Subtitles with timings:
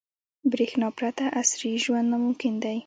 [0.51, 2.77] •برېښنا پرته عصري ژوند ناممکن دی.